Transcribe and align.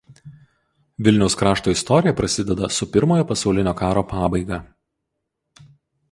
Vilniaus 1.07 1.35
krašto 1.41 1.73
istorija 1.75 2.13
prasideda 2.21 2.69
su 2.77 2.87
Pirmojo 2.95 3.25
pasaulinio 3.33 3.73
karo 3.83 4.05
pabaiga. 4.15 4.59